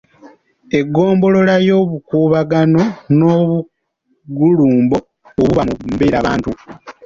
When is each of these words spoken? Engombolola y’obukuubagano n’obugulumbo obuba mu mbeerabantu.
Engombolola 0.77 1.55
y’obukuubagano 1.67 2.83
n’obugulumbo 3.17 4.97
obuba 5.39 5.61
mu 5.67 5.75
mbeerabantu. 5.93 6.49